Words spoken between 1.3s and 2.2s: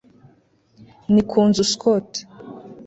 nzu Scott